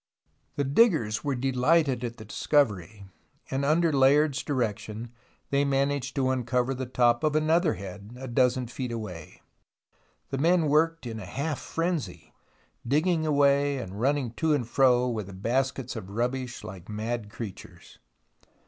[0.55, 3.05] The diggers were delighted at the discovery,
[3.51, 5.11] and under Layard's direction
[5.51, 9.43] they managed to uncover the top of another head a dozen feet away.
[10.31, 12.33] The men worked in a half frenzy,
[12.87, 17.99] digging away and running to and fro with the baskets of rubbish like mad creatures.